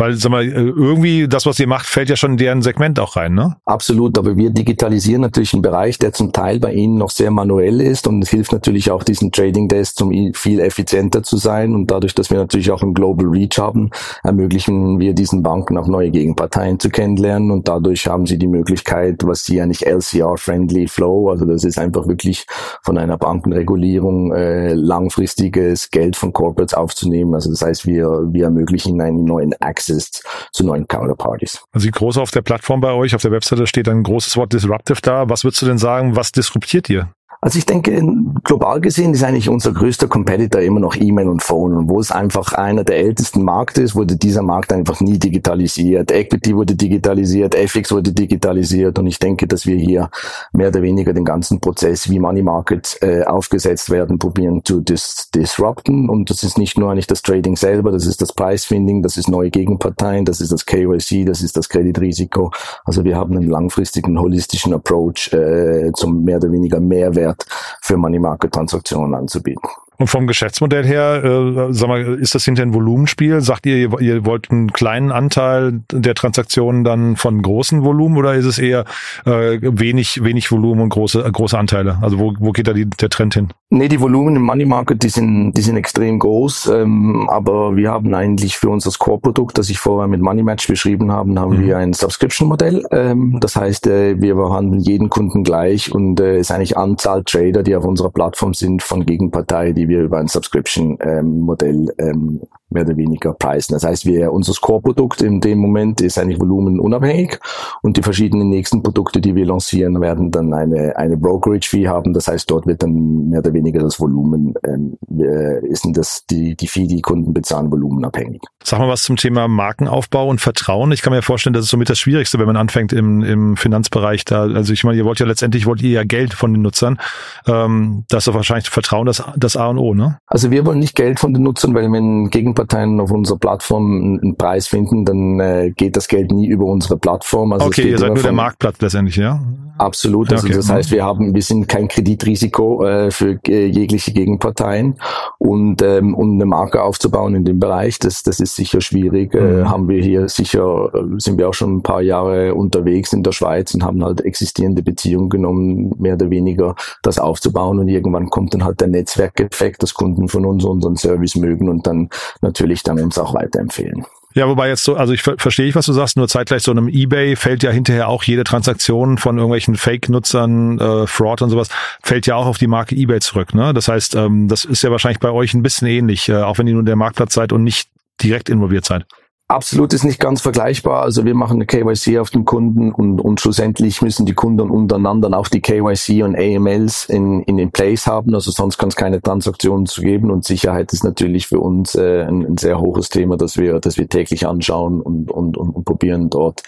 Weil, 0.00 0.14
sag 0.14 0.30
mal, 0.30 0.46
irgendwie 0.46 1.28
das, 1.28 1.44
was 1.44 1.60
ihr 1.60 1.66
macht, 1.66 1.84
fällt 1.84 2.08
ja 2.08 2.16
schon 2.16 2.32
in 2.32 2.36
deren 2.38 2.62
Segment 2.62 2.98
auch 2.98 3.16
rein, 3.16 3.34
ne? 3.34 3.56
Absolut, 3.66 4.16
aber 4.16 4.34
wir 4.34 4.48
digitalisieren 4.48 5.20
natürlich 5.20 5.52
einen 5.52 5.60
Bereich, 5.60 5.98
der 5.98 6.14
zum 6.14 6.32
Teil 6.32 6.58
bei 6.58 6.72
Ihnen 6.72 6.96
noch 6.96 7.10
sehr 7.10 7.30
manuell 7.30 7.82
ist 7.82 8.06
und 8.06 8.22
es 8.22 8.30
hilft 8.30 8.52
natürlich 8.52 8.90
auch 8.90 9.02
diesen 9.02 9.30
Trading 9.30 9.68
Desk, 9.68 10.00
um 10.00 10.32
viel 10.32 10.60
effizienter 10.60 11.22
zu 11.22 11.36
sein 11.36 11.74
und 11.74 11.90
dadurch, 11.90 12.14
dass 12.14 12.30
wir 12.30 12.38
natürlich 12.38 12.70
auch 12.70 12.82
einen 12.82 12.94
Global 12.94 13.26
Reach 13.26 13.58
haben, 13.58 13.90
ermöglichen 14.22 14.98
wir 15.00 15.12
diesen 15.12 15.42
Banken 15.42 15.76
auch 15.76 15.86
neue 15.86 16.10
Gegenparteien 16.10 16.80
zu 16.80 16.88
kennenlernen 16.88 17.50
und 17.50 17.68
dadurch 17.68 18.06
haben 18.06 18.24
sie 18.24 18.38
die 18.38 18.48
Möglichkeit, 18.48 19.20
was 19.24 19.44
sie 19.44 19.56
ja 19.56 19.66
nicht 19.66 19.82
LCR-friendly 19.82 20.88
Flow, 20.88 21.28
also 21.28 21.44
das 21.44 21.62
ist 21.62 21.78
einfach 21.78 22.08
wirklich 22.08 22.46
von 22.82 22.96
einer 22.96 23.18
Bankenregulierung 23.18 24.32
äh, 24.32 24.72
langfristiges 24.72 25.90
Geld 25.90 26.16
von 26.16 26.32
Corporates 26.32 26.72
aufzunehmen. 26.72 27.34
Also 27.34 27.50
das 27.50 27.60
heißt, 27.60 27.86
wir, 27.86 28.06
wir 28.32 28.44
ermöglichen 28.44 28.98
einen 29.02 29.24
neuen 29.24 29.52
Access 29.60 29.89
zu 29.98 30.64
neuen 30.64 30.86
Counterparties. 30.86 31.62
Also 31.72 31.88
groß 31.90 32.18
auf 32.18 32.30
der 32.30 32.42
Plattform 32.42 32.80
bei 32.80 32.92
euch, 32.92 33.14
auf 33.14 33.22
der 33.22 33.32
Webseite 33.32 33.66
steht 33.66 33.88
ein 33.88 34.02
großes 34.02 34.36
Wort 34.36 34.52
Disruptive 34.52 35.00
da. 35.02 35.28
Was 35.28 35.44
würdest 35.44 35.62
du 35.62 35.66
denn 35.66 35.78
sagen, 35.78 36.16
was 36.16 36.32
disruptiert 36.32 36.88
ihr? 36.88 37.12
Also 37.42 37.58
ich 37.58 37.64
denke, 37.64 38.02
global 38.44 38.82
gesehen 38.82 39.14
ist 39.14 39.24
eigentlich 39.24 39.48
unser 39.48 39.72
größter 39.72 40.08
Competitor 40.08 40.60
immer 40.60 40.78
noch 40.78 40.94
E-Mail 40.94 41.28
und 41.28 41.42
Phone. 41.42 41.74
Und 41.74 41.88
wo 41.88 41.98
es 41.98 42.12
einfach 42.12 42.52
einer 42.52 42.84
der 42.84 42.98
ältesten 42.98 43.44
Märkte 43.44 43.80
ist, 43.80 43.96
wurde 43.96 44.16
dieser 44.16 44.42
Markt 44.42 44.74
einfach 44.74 45.00
nie 45.00 45.18
digitalisiert. 45.18 46.12
Equity 46.12 46.54
wurde 46.54 46.76
digitalisiert, 46.76 47.54
FX 47.54 47.92
wurde 47.92 48.12
digitalisiert. 48.12 48.98
Und 48.98 49.06
ich 49.06 49.18
denke, 49.18 49.46
dass 49.46 49.64
wir 49.64 49.76
hier 49.76 50.10
mehr 50.52 50.68
oder 50.68 50.82
weniger 50.82 51.14
den 51.14 51.24
ganzen 51.24 51.60
Prozess, 51.60 52.10
wie 52.10 52.18
Money 52.18 52.42
Markets 52.42 53.00
äh, 53.00 53.24
aufgesetzt 53.24 53.88
werden, 53.88 54.18
probieren 54.18 54.60
zu 54.62 54.80
dis 54.82 55.30
disrupten. 55.34 56.10
Und 56.10 56.28
das 56.28 56.42
ist 56.42 56.58
nicht 56.58 56.76
nur 56.76 56.90
eigentlich 56.90 57.06
das 57.06 57.22
Trading 57.22 57.56
selber, 57.56 57.90
das 57.90 58.04
ist 58.04 58.20
das 58.20 58.34
Price-Finding, 58.34 59.00
das 59.00 59.16
ist 59.16 59.30
neue 59.30 59.48
Gegenparteien, 59.48 60.26
das 60.26 60.42
ist 60.42 60.52
das 60.52 60.66
KYC, 60.66 61.24
das 61.24 61.40
ist 61.40 61.56
das 61.56 61.70
Kreditrisiko. 61.70 62.50
Also 62.84 63.02
wir 63.02 63.16
haben 63.16 63.34
einen 63.34 63.48
langfristigen, 63.48 64.20
holistischen 64.20 64.74
Approach 64.74 65.32
äh, 65.32 65.90
zum 65.94 66.22
mehr 66.22 66.36
oder 66.36 66.52
weniger 66.52 66.80
Mehrwert 66.80 67.29
Wert 67.30 67.46
für 67.80 67.96
Money 67.96 68.18
Market 68.18 68.52
Transaktionen 68.52 69.14
anzubieten. 69.14 69.68
Und 70.00 70.06
vom 70.06 70.26
Geschäftsmodell 70.26 70.86
her, 70.86 71.22
äh, 71.22 71.74
sag 71.74 71.88
mal, 71.88 72.00
ist 72.14 72.34
das 72.34 72.46
hinter 72.46 72.62
ein 72.62 72.72
Volumenspiel? 72.72 73.42
Sagt 73.42 73.66
ihr, 73.66 73.76
ihr, 73.76 74.00
ihr 74.00 74.24
wollt 74.24 74.50
einen 74.50 74.72
kleinen 74.72 75.12
Anteil 75.12 75.82
der 75.92 76.14
Transaktionen 76.14 76.84
dann 76.84 77.16
von 77.16 77.42
großen 77.42 77.84
Volumen 77.84 78.16
oder 78.16 78.34
ist 78.34 78.46
es 78.46 78.58
eher 78.58 78.86
äh, 79.26 79.58
wenig, 79.60 80.24
wenig 80.24 80.50
Volumen 80.50 80.80
und 80.80 80.88
große, 80.88 81.22
große 81.30 81.58
Anteile? 81.58 81.98
Also 82.00 82.18
wo, 82.18 82.32
wo 82.38 82.52
geht 82.52 82.66
da 82.66 82.72
die, 82.72 82.88
der 82.88 83.10
Trend 83.10 83.34
hin? 83.34 83.48
Nee, 83.68 83.88
die 83.88 84.00
Volumen 84.00 84.36
im 84.36 84.42
Money 84.42 84.64
Market, 84.64 85.02
die 85.02 85.10
sind, 85.10 85.52
die 85.52 85.60
sind 85.60 85.76
extrem 85.76 86.18
groß, 86.18 86.72
ähm, 86.74 87.28
aber 87.28 87.76
wir 87.76 87.90
haben 87.90 88.12
eigentlich 88.14 88.56
für 88.56 88.70
unser 88.70 88.90
Core-Produkt, 88.98 89.58
das 89.58 89.68
ich 89.68 89.78
vorher 89.78 90.08
mit 90.08 90.22
Money 90.22 90.42
Match 90.42 90.66
beschrieben 90.66 91.12
habe, 91.12 91.38
haben 91.38 91.58
mhm. 91.58 91.66
wir 91.66 91.76
ein 91.76 91.92
Subscription-Modell. 91.92 92.86
Ähm, 92.90 93.36
das 93.40 93.54
heißt, 93.54 93.86
äh, 93.86 94.20
wir 94.20 94.34
behandeln 94.34 94.80
jeden 94.80 95.10
Kunden 95.10 95.44
gleich 95.44 95.92
und 95.92 96.18
äh, 96.20 96.38
ist 96.38 96.50
eigentlich 96.50 96.78
Anzahl 96.78 97.22
Trader, 97.22 97.62
die 97.62 97.76
auf 97.76 97.84
unserer 97.84 98.10
Plattform 98.10 98.54
sind, 98.54 98.82
von 98.82 99.04
Gegenpartei, 99.04 99.72
die 99.72 99.89
wir 99.90 100.02
über 100.02 100.18
ein 100.18 100.28
Subscription-Modell 100.28 101.94
ähm, 101.98 102.08
ähm, 102.08 102.40
mehr 102.70 102.84
oder 102.84 102.96
weniger 102.96 103.32
preisen. 103.32 103.74
Das 103.74 103.84
heißt, 103.84 104.06
wir, 104.06 104.32
unser 104.32 104.52
Core-Produkt 104.60 105.22
in 105.22 105.40
dem 105.40 105.58
Moment 105.58 106.00
ist 106.00 106.18
eigentlich 106.18 106.40
volumenunabhängig 106.40 107.38
und 107.82 107.96
die 107.96 108.02
verschiedenen 108.02 108.48
nächsten 108.48 108.82
Produkte, 108.82 109.20
die 109.20 109.34
wir 109.34 109.46
lancieren, 109.46 110.00
werden 110.00 110.30
dann 110.30 110.52
eine, 110.54 110.96
eine 110.96 111.16
Brokerage-Fee 111.16 111.88
haben. 111.88 112.12
Das 112.12 112.28
heißt, 112.28 112.50
dort 112.50 112.66
wird 112.66 112.82
dann 112.82 113.28
mehr 113.28 113.40
oder 113.40 113.52
weniger 113.52 113.80
das 113.80 114.00
Volumen, 114.00 114.54
ähm, 114.64 114.96
äh, 115.18 115.66
ist 115.66 115.86
das 115.92 116.24
die, 116.26 116.56
die 116.56 116.66
Fee, 116.66 116.86
die 116.86 117.00
Kunden 117.00 117.32
bezahlen, 117.32 117.70
volumenabhängig. 117.70 118.42
Sag 118.62 118.78
mal 118.78 118.88
was 118.88 119.02
zum 119.02 119.16
Thema 119.16 119.48
Markenaufbau 119.48 120.28
und 120.28 120.40
Vertrauen. 120.40 120.92
Ich 120.92 121.02
kann 121.02 121.12
mir 121.12 121.22
vorstellen, 121.22 121.54
das 121.54 121.64
ist 121.64 121.70
somit 121.70 121.88
das 121.88 121.98
Schwierigste, 121.98 122.38
wenn 122.38 122.46
man 122.46 122.56
anfängt 122.56 122.92
im, 122.92 123.22
im 123.22 123.56
Finanzbereich 123.56 124.24
da. 124.24 124.42
Also 124.42 124.72
ich 124.72 124.84
meine, 124.84 124.98
ihr 124.98 125.04
wollt 125.04 125.18
ja 125.18 125.26
letztendlich, 125.26 125.66
wollt 125.66 125.82
ihr 125.82 125.90
ja 125.90 126.04
Geld 126.04 126.34
von 126.34 126.52
den 126.52 126.62
Nutzern. 126.62 126.98
Ähm, 127.46 128.04
das 128.08 128.26
ist 128.26 128.34
wahrscheinlich 128.34 128.68
Vertrauen 128.70 129.06
das, 129.06 129.22
das 129.36 129.56
A 129.56 129.68
und 129.68 129.78
O, 129.78 129.94
ne? 129.94 130.18
Also 130.26 130.50
wir 130.50 130.66
wollen 130.66 130.78
nicht 130.78 130.94
Geld 130.94 131.18
von 131.18 131.32
den 131.34 131.42
Nutzern, 131.42 131.74
weil 131.74 131.90
wenn 131.90 132.30
Gegenparteien 132.60 133.00
auf 133.00 133.10
unserer 133.10 133.38
Plattform 133.38 134.18
einen 134.22 134.36
Preis 134.36 134.66
finden, 134.66 135.04
dann 135.04 135.40
äh, 135.40 135.72
geht 135.76 135.96
das 135.96 136.08
Geld 136.08 136.30
nie 136.30 136.46
über 136.46 136.64
unsere 136.64 136.98
Plattform. 136.98 137.52
Also 137.52 137.66
okay, 137.66 137.90
ihr 137.90 137.98
seid 137.98 138.14
nur 138.14 138.22
der 138.22 138.32
Marktplatz 138.32 138.80
letztendlich, 138.80 139.16
ja? 139.16 139.40
Absolut. 139.80 140.30
Also 140.30 140.46
okay. 140.46 140.56
das 140.56 140.70
heißt, 140.70 140.90
wir 140.90 141.04
haben, 141.04 141.34
wir 141.34 141.40
sind 141.40 141.66
kein 141.66 141.88
Kreditrisiko 141.88 142.84
äh, 142.84 143.10
für 143.10 143.38
äh, 143.48 143.64
jegliche 143.66 144.12
Gegenparteien 144.12 144.96
und 145.38 145.80
ähm, 145.80 146.14
um 146.14 146.34
eine 146.34 146.44
Marke 146.44 146.82
aufzubauen 146.82 147.34
in 147.34 147.46
dem 147.46 147.58
Bereich, 147.60 147.98
das 147.98 148.22
das 148.22 148.40
ist 148.40 148.56
sicher 148.56 148.82
schwierig. 148.82 149.34
Äh, 149.34 149.40
mhm. 149.40 149.58
Äh, 149.60 149.64
haben 149.64 149.88
wir 149.88 150.02
hier 150.02 150.28
sicher 150.28 150.90
äh, 150.92 151.18
sind 151.18 151.38
wir 151.38 151.48
auch 151.48 151.54
schon 151.54 151.76
ein 151.76 151.82
paar 151.82 152.02
Jahre 152.02 152.54
unterwegs 152.54 153.14
in 153.14 153.22
der 153.22 153.32
Schweiz 153.32 153.72
und 153.72 153.82
haben 153.82 154.04
halt 154.04 154.20
existierende 154.20 154.82
Beziehungen 154.82 155.30
genommen, 155.30 155.94
mehr 155.98 156.14
oder 156.14 156.28
weniger 156.28 156.74
das 157.02 157.18
aufzubauen 157.18 157.78
und 157.78 157.88
irgendwann 157.88 158.28
kommt 158.28 158.52
dann 158.52 158.64
halt 158.64 158.82
der 158.82 158.88
Netzwerkeffekt, 158.88 159.82
dass 159.82 159.94
Kunden 159.94 160.28
von 160.28 160.44
uns 160.44 160.62
unseren 160.62 160.96
Service 160.96 161.36
mögen 161.36 161.70
und 161.70 161.86
dann 161.86 162.10
natürlich 162.50 162.82
dann 162.82 163.00
uns 163.00 163.18
auch 163.18 163.34
weiterempfehlen. 163.34 164.04
Ja, 164.32 164.46
wobei 164.46 164.68
jetzt 164.68 164.84
so, 164.84 164.94
also 164.94 165.12
ich 165.12 165.22
ver 165.22 165.34
verstehe 165.38 165.66
ich, 165.66 165.74
was 165.74 165.86
du 165.86 165.92
sagst, 165.92 166.16
nur 166.16 166.28
zeitgleich 166.28 166.62
so 166.62 166.70
einem 166.70 166.88
Ebay 166.88 167.34
fällt 167.34 167.64
ja 167.64 167.72
hinterher 167.72 168.08
auch 168.08 168.22
jede 168.22 168.44
Transaktion 168.44 169.18
von 169.18 169.38
irgendwelchen 169.38 169.74
Fake-Nutzern, 169.74 170.78
äh, 170.78 171.06
Fraud 171.08 171.42
und 171.42 171.50
sowas, 171.50 171.68
fällt 172.00 172.26
ja 172.26 172.36
auch 172.36 172.46
auf 172.46 172.56
die 172.56 172.68
Marke 172.68 172.94
Ebay 172.94 173.18
zurück. 173.18 173.54
Ne? 173.54 173.74
Das 173.74 173.88
heißt, 173.88 174.14
ähm, 174.14 174.46
das 174.46 174.64
ist 174.64 174.82
ja 174.82 174.90
wahrscheinlich 174.92 175.18
bei 175.18 175.30
euch 175.30 175.52
ein 175.54 175.62
bisschen 175.62 175.88
ähnlich, 175.88 176.28
äh, 176.28 176.36
auch 176.36 176.58
wenn 176.58 176.68
ihr 176.68 176.74
nur 176.74 176.84
der 176.84 176.94
Marktplatz 176.94 177.34
seid 177.34 177.52
und 177.52 177.64
nicht 177.64 177.88
direkt 178.22 178.48
involviert 178.48 178.84
seid. 178.84 179.04
Absolut 179.50 179.92
ist 179.92 180.04
nicht 180.04 180.20
ganz 180.20 180.40
vergleichbar. 180.40 181.02
Also 181.02 181.24
wir 181.24 181.34
machen 181.34 181.56
eine 181.56 181.66
KYC 181.66 182.20
auf 182.20 182.30
dem 182.30 182.44
Kunden 182.44 182.92
und, 182.92 183.20
und 183.20 183.40
schlussendlich 183.40 184.00
müssen 184.00 184.24
die 184.24 184.32
Kunden 184.32 184.70
untereinander 184.70 185.36
auch 185.36 185.48
die 185.48 185.60
KYC 185.60 186.22
und 186.22 186.38
AMLs 186.38 187.06
in, 187.06 187.42
in, 187.42 187.58
in 187.58 187.72
place 187.72 188.06
haben. 188.06 188.32
Also 188.32 188.52
sonst 188.52 188.78
kann 188.78 188.90
es 188.90 188.94
keine 188.94 189.20
Transaktionen 189.20 189.86
zu 189.86 190.02
geben 190.02 190.30
und 190.30 190.44
Sicherheit 190.44 190.92
ist 190.92 191.02
natürlich 191.02 191.48
für 191.48 191.58
uns 191.58 191.96
äh, 191.96 192.22
ein, 192.28 192.46
ein, 192.46 192.58
sehr 192.58 192.78
hohes 192.78 193.08
Thema, 193.08 193.36
dass 193.36 193.58
wir, 193.58 193.80
dass 193.80 193.96
wir 193.96 194.08
täglich 194.08 194.46
anschauen 194.46 195.00
und, 195.00 195.32
und, 195.32 195.56
und, 195.56 195.70
und 195.70 195.84
probieren 195.84 196.30
dort 196.30 196.62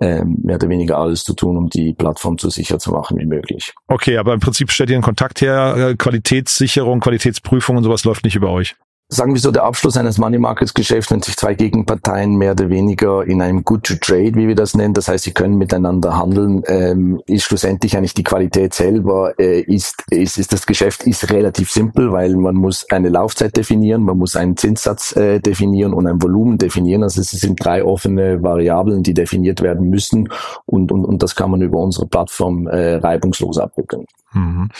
äh, 0.00 0.24
mehr 0.24 0.56
oder 0.56 0.70
weniger 0.70 0.96
alles 0.96 1.24
zu 1.24 1.34
tun, 1.34 1.58
um 1.58 1.68
die 1.68 1.92
Plattform 1.92 2.38
so 2.38 2.48
sicher 2.48 2.78
zu 2.78 2.92
machen 2.92 3.18
wie 3.18 3.26
möglich. 3.26 3.74
Okay, 3.88 4.16
aber 4.16 4.32
im 4.32 4.40
Prinzip 4.40 4.70
stellt 4.70 4.88
ihr 4.88 4.96
einen 4.96 5.02
Kontakt 5.02 5.42
her, 5.42 5.74
äh, 5.76 5.96
Qualitätssicherung, 5.96 7.00
Qualitätsprüfung 7.00 7.76
und 7.76 7.84
sowas 7.84 8.04
läuft 8.04 8.24
nicht 8.24 8.36
über 8.36 8.48
euch. 8.48 8.74
Sagen 9.12 9.34
wir 9.34 9.40
so, 9.40 9.50
der 9.50 9.64
Abschluss 9.64 9.96
eines 9.96 10.16
Money 10.16 10.38
Markets 10.38 10.72
Geschäfts, 10.72 11.10
wenn 11.10 11.20
sich 11.20 11.36
zwei 11.36 11.54
Gegenparteien 11.54 12.34
mehr 12.36 12.52
oder 12.52 12.70
weniger 12.70 13.24
in 13.24 13.42
einem 13.42 13.62
Good 13.62 13.84
to 13.84 13.94
Trade, 14.00 14.34
wie 14.34 14.48
wir 14.48 14.54
das 14.54 14.74
nennen, 14.74 14.94
das 14.94 15.08
heißt, 15.08 15.24
sie 15.24 15.32
können 15.32 15.56
miteinander 15.56 16.16
handeln, 16.16 16.62
ähm, 16.66 17.20
ist 17.26 17.44
schlussendlich 17.44 17.96
eigentlich 17.96 18.14
die 18.14 18.22
Qualität 18.22 18.72
selber, 18.72 19.38
äh, 19.38 19.60
ist, 19.60 20.02
ist, 20.10 20.38
ist 20.38 20.52
das 20.52 20.66
Geschäft 20.66 21.04
ist 21.04 21.30
relativ 21.30 21.70
simpel, 21.70 22.10
weil 22.10 22.34
man 22.36 22.54
muss 22.54 22.86
eine 22.90 23.10
Laufzeit 23.10 23.56
definieren, 23.56 24.02
man 24.02 24.16
muss 24.16 24.34
einen 24.34 24.56
Zinssatz 24.56 25.14
äh, 25.14 25.40
definieren 25.40 25.92
und 25.92 26.06
ein 26.06 26.22
Volumen 26.22 26.56
definieren. 26.56 27.02
Also 27.02 27.20
es 27.20 27.30
sind 27.30 27.62
drei 27.62 27.84
offene 27.84 28.42
Variablen, 28.42 29.02
die 29.02 29.14
definiert 29.14 29.60
werden 29.60 29.90
müssen 29.90 30.30
und, 30.64 30.90
und, 30.90 31.04
und 31.04 31.22
das 31.22 31.36
kann 31.36 31.50
man 31.50 31.60
über 31.60 31.78
unsere 31.78 32.06
Plattform 32.06 32.66
äh, 32.66 32.94
reibungslos 32.94 33.58
abwickeln. 33.58 34.06
Mhm. 34.32 34.70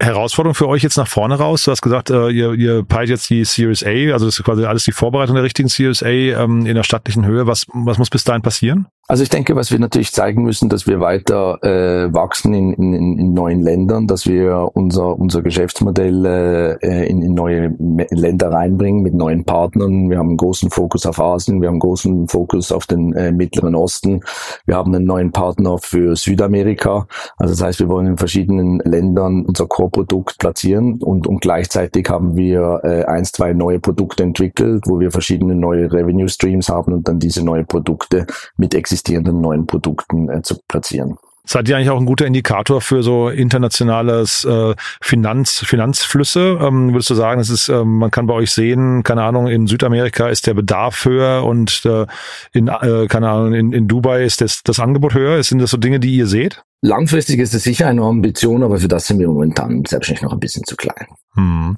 Herausforderung 0.00 0.54
für 0.54 0.68
euch 0.68 0.82
jetzt 0.82 0.96
nach 0.96 1.08
vorne 1.08 1.36
raus? 1.36 1.64
Du 1.64 1.70
hast 1.70 1.82
gesagt, 1.82 2.10
äh, 2.10 2.28
ihr, 2.28 2.54
ihr 2.54 2.84
peilt 2.84 3.08
jetzt 3.08 3.28
die 3.30 3.44
Series 3.44 3.84
A, 3.84 4.12
also 4.12 4.26
das 4.26 4.38
ist 4.38 4.44
quasi 4.44 4.64
alles 4.64 4.84
die 4.84 4.92
Vorbereitung 4.92 5.34
der 5.34 5.44
richtigen 5.44 5.68
Series 5.68 6.02
A 6.02 6.08
ähm, 6.08 6.66
in 6.66 6.74
der 6.74 6.84
stattlichen 6.84 7.26
Höhe. 7.26 7.46
Was, 7.46 7.66
was 7.72 7.98
muss 7.98 8.10
bis 8.10 8.24
dahin 8.24 8.42
passieren? 8.42 8.86
Also 9.08 9.24
ich 9.24 9.28
denke, 9.28 9.56
was 9.56 9.72
wir 9.72 9.80
natürlich 9.80 10.12
zeigen 10.12 10.44
müssen, 10.44 10.68
dass 10.68 10.86
wir 10.86 11.00
weiter 11.00 11.58
äh, 11.62 12.14
wachsen 12.14 12.54
in, 12.54 12.72
in, 12.72 13.18
in 13.18 13.34
neuen 13.34 13.60
Ländern, 13.60 14.06
dass 14.06 14.26
wir 14.26 14.70
unser 14.74 15.18
unser 15.18 15.42
Geschäftsmodell 15.42 16.78
äh, 16.80 17.06
in, 17.08 17.20
in 17.20 17.34
neue 17.34 17.76
Länder 18.10 18.52
reinbringen 18.52 19.02
mit 19.02 19.12
neuen 19.12 19.44
Partnern. 19.44 20.08
Wir 20.08 20.18
haben 20.18 20.28
einen 20.28 20.36
großen 20.36 20.70
Fokus 20.70 21.04
auf 21.04 21.20
Asien, 21.20 21.60
wir 21.60 21.68
haben 21.68 21.74
einen 21.74 21.80
großen 21.80 22.28
Fokus 22.28 22.70
auf 22.70 22.86
den 22.86 23.12
äh, 23.14 23.32
Mittleren 23.32 23.74
Osten. 23.74 24.20
Wir 24.66 24.76
haben 24.76 24.94
einen 24.94 25.04
neuen 25.04 25.32
Partner 25.32 25.78
für 25.78 26.14
Südamerika. 26.14 27.08
Also 27.38 27.54
das 27.54 27.62
heißt, 27.62 27.80
wir 27.80 27.88
wollen 27.88 28.06
in 28.06 28.18
verschiedenen 28.18 28.78
Ländern 28.84 29.44
unser 29.44 29.66
Core-Produkt 29.66 30.38
platzieren 30.38 31.02
und, 31.02 31.26
und 31.26 31.40
gleichzeitig 31.40 32.08
haben 32.08 32.36
wir 32.36 32.80
äh, 32.84 33.04
eins, 33.06 33.32
zwei 33.32 33.52
neue 33.52 33.80
Produkte 33.80 34.22
entwickelt, 34.22 34.84
wo 34.86 35.00
wir 35.00 35.10
verschiedene 35.10 35.56
neue 35.56 35.92
Revenue 35.92 36.28
Streams 36.28 36.68
haben 36.68 36.92
und 36.92 37.08
dann 37.08 37.18
diese 37.18 37.44
neue 37.44 37.64
Produkte 37.64 38.26
mit 38.56 38.74
existierenden 39.02 39.40
neuen 39.40 39.66
Produkten 39.66 40.28
äh, 40.28 40.42
zu 40.42 40.58
platzieren. 40.68 41.18
Seid 41.44 41.68
ihr 41.68 41.76
eigentlich 41.76 41.90
auch 41.90 41.98
ein 41.98 42.06
guter 42.06 42.24
Indikator 42.24 42.80
für 42.80 43.02
so 43.02 43.28
internationales 43.28 44.44
äh, 44.44 44.76
Finanz, 45.00 45.58
Finanzflüsse? 45.58 46.56
Ähm, 46.60 46.92
würdest 46.92 47.10
du 47.10 47.14
sagen, 47.14 47.40
es 47.40 47.50
ist, 47.50 47.68
ähm, 47.68 47.98
man 47.98 48.12
kann 48.12 48.28
bei 48.28 48.34
euch 48.34 48.52
sehen, 48.52 49.02
keine 49.02 49.24
Ahnung, 49.24 49.48
in 49.48 49.66
Südamerika 49.66 50.28
ist 50.28 50.46
der 50.46 50.54
Bedarf 50.54 51.04
höher 51.04 51.44
und 51.44 51.84
äh, 51.84 52.06
in, 52.52 52.68
äh, 52.68 53.08
keine 53.08 53.28
Ahnung, 53.28 53.54
in, 53.54 53.72
in 53.72 53.88
Dubai 53.88 54.22
ist 54.22 54.40
das, 54.40 54.62
das 54.62 54.78
Angebot 54.78 55.14
höher? 55.14 55.42
Sind 55.42 55.58
das 55.58 55.70
so 55.70 55.78
Dinge, 55.78 55.98
die 55.98 56.14
ihr 56.14 56.28
seht? 56.28 56.62
Langfristig 56.80 57.40
ist 57.40 57.54
es 57.54 57.64
sicher 57.64 57.88
eine 57.88 58.02
Ambition, 58.02 58.62
aber 58.62 58.78
für 58.78 58.88
das 58.88 59.08
sind 59.08 59.18
wir 59.18 59.26
momentan 59.26 59.84
selbstverständlich 59.84 60.22
noch 60.22 60.32
ein 60.32 60.40
bisschen 60.40 60.64
zu 60.64 60.76
klein. 60.76 61.06
Hm. 61.34 61.74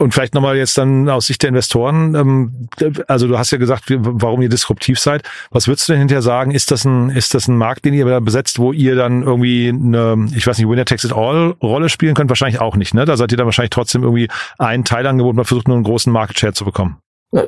Und 0.00 0.14
vielleicht 0.14 0.32
nochmal 0.32 0.56
jetzt 0.56 0.78
dann 0.78 1.08
aus 1.08 1.26
Sicht 1.26 1.42
der 1.42 1.48
Investoren, 1.48 2.14
ähm, 2.14 2.68
also 3.08 3.26
du 3.26 3.36
hast 3.36 3.50
ja 3.50 3.58
gesagt, 3.58 3.86
warum 3.88 4.40
ihr 4.40 4.48
disruptiv 4.48 5.00
seid. 5.00 5.28
Was 5.50 5.66
würdest 5.66 5.88
du 5.88 5.92
denn 5.92 5.98
hinterher 5.98 6.22
sagen? 6.22 6.52
Ist 6.52 6.70
das 6.70 6.84
ein, 6.84 7.10
ist 7.10 7.34
das 7.34 7.48
ein 7.48 7.56
Markt, 7.56 7.84
den 7.84 7.94
ihr 7.94 8.04
da 8.04 8.20
besetzt, 8.20 8.60
wo 8.60 8.72
ihr 8.72 8.94
dann 8.94 9.24
irgendwie 9.24 9.70
eine, 9.70 10.28
ich 10.36 10.46
weiß 10.46 10.56
nicht, 10.58 10.68
Winner 10.68 10.84
Takes 10.84 11.02
It 11.02 11.12
All 11.12 11.56
Rolle 11.60 11.88
spielen 11.88 12.14
könnt? 12.14 12.30
Wahrscheinlich 12.30 12.60
auch 12.60 12.76
nicht, 12.76 12.94
ne? 12.94 13.06
Da 13.06 13.16
seid 13.16 13.32
ihr 13.32 13.38
dann 13.38 13.46
wahrscheinlich 13.46 13.70
trotzdem 13.70 14.04
irgendwie 14.04 14.28
ein 14.58 14.84
Teilangebot, 14.84 15.34
man 15.34 15.44
versucht 15.44 15.66
nur 15.66 15.76
einen 15.76 15.84
großen 15.84 16.12
Market 16.12 16.38
Share 16.38 16.52
zu 16.52 16.64
bekommen. 16.64 16.98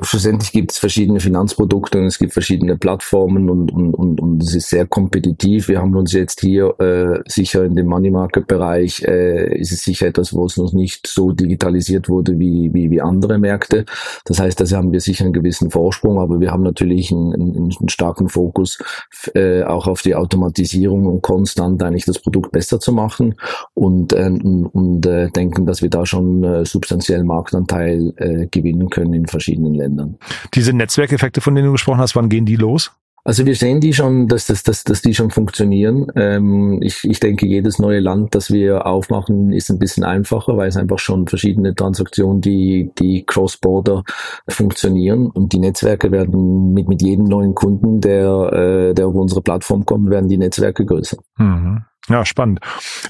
Schlussendlich 0.03 0.51
gibt 0.51 0.73
es 0.73 0.77
verschiedene 0.77 1.19
Finanzprodukte 1.19 1.97
und 1.97 2.05
es 2.05 2.19
gibt 2.19 2.33
verschiedene 2.33 2.77
Plattformen 2.77 3.49
und, 3.49 3.71
und, 3.71 3.95
und, 3.95 4.21
und 4.21 4.43
es 4.43 4.53
ist 4.53 4.69
sehr 4.69 4.85
kompetitiv. 4.85 5.69
Wir 5.69 5.79
haben 5.79 5.95
uns 5.95 6.13
jetzt 6.13 6.41
hier 6.41 6.79
äh, 6.79 7.27
sicher 7.27 7.65
in 7.65 7.75
dem 7.75 7.87
Money 7.87 8.11
Market 8.11 8.45
Bereich 8.45 9.01
äh, 9.01 9.57
ist 9.59 9.71
es 9.71 9.81
sicher 9.81 10.05
etwas, 10.05 10.33
wo 10.33 10.45
es 10.45 10.57
noch 10.57 10.71
nicht 10.71 11.07
so 11.07 11.31
digitalisiert 11.31 12.09
wurde 12.09 12.37
wie, 12.37 12.69
wie, 12.73 12.91
wie 12.91 13.01
andere 13.01 13.39
Märkte. 13.39 13.85
Das 14.25 14.39
heißt, 14.39 14.61
da 14.61 14.77
haben 14.77 14.91
wir 14.91 14.99
sicher 14.99 15.23
einen 15.23 15.33
gewissen 15.33 15.71
Vorsprung, 15.71 16.19
aber 16.19 16.39
wir 16.39 16.51
haben 16.51 16.61
natürlich 16.61 17.11
einen, 17.11 17.33
einen, 17.33 17.55
einen 17.79 17.89
starken 17.89 18.29
Fokus 18.29 18.77
äh, 19.33 19.63
auch 19.63 19.87
auf 19.87 20.03
die 20.03 20.13
Automatisierung 20.13 21.07
und 21.07 21.23
konstant 21.23 21.81
eigentlich 21.81 22.05
das 22.05 22.19
Produkt 22.19 22.51
besser 22.51 22.79
zu 22.79 22.93
machen 22.93 23.33
und, 23.73 24.13
äh, 24.13 24.29
und 24.29 25.07
äh, 25.07 25.31
denken, 25.31 25.65
dass 25.65 25.81
wir 25.81 25.89
da 25.89 26.05
schon 26.05 26.43
äh, 26.43 26.65
substanziell 26.65 27.23
Marktanteil 27.23 28.13
äh, 28.17 28.45
gewinnen 28.45 28.91
können 28.91 29.15
in 29.15 29.25
verschiedenen 29.25 29.70
anderen 29.71 29.91
Ländern. 29.91 30.17
Diese 30.53 30.73
Netzwerkeffekte, 30.73 31.41
von 31.41 31.55
denen 31.55 31.67
du 31.67 31.71
gesprochen 31.73 31.99
hast, 31.99 32.15
wann 32.15 32.29
gehen 32.29 32.45
die 32.45 32.55
los? 32.55 32.91
Also 33.23 33.45
wir 33.45 33.55
sehen 33.55 33.79
die 33.81 33.93
schon, 33.93 34.27
dass, 34.27 34.47
dass, 34.47 34.63
dass, 34.63 34.83
dass 34.83 35.03
die 35.03 35.13
schon 35.13 35.29
funktionieren. 35.29 36.07
Ähm, 36.15 36.79
ich, 36.81 37.03
ich 37.03 37.19
denke, 37.19 37.45
jedes 37.45 37.77
neue 37.77 37.99
Land, 37.99 38.33
das 38.33 38.49
wir 38.49 38.87
aufmachen, 38.87 39.51
ist 39.53 39.69
ein 39.69 39.77
bisschen 39.77 40.03
einfacher, 40.03 40.57
weil 40.57 40.69
es 40.69 40.75
einfach 40.75 40.97
schon 40.97 41.27
verschiedene 41.27 41.75
Transaktionen, 41.75 42.41
die, 42.41 42.89
die 42.97 43.23
cross-border 43.23 44.03
funktionieren. 44.47 45.27
Und 45.29 45.53
die 45.53 45.59
Netzwerke 45.59 46.11
werden 46.11 46.73
mit, 46.73 46.87
mit 46.87 47.03
jedem 47.03 47.25
neuen 47.25 47.53
Kunden, 47.53 48.01
der, 48.01 48.53
äh, 48.53 48.93
der 48.95 49.05
auf 49.05 49.13
unsere 49.13 49.43
Plattform 49.43 49.85
kommt, 49.85 50.09
werden 50.09 50.27
die 50.27 50.39
Netzwerke 50.39 50.83
größer. 50.83 51.17
Mhm. 51.37 51.83
Ja, 52.09 52.25
spannend. 52.25 52.59